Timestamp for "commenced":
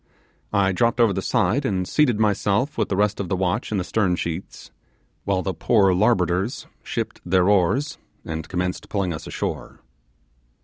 8.49-8.89